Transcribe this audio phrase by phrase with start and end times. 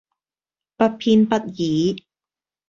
[0.77, 2.03] 不偏不倚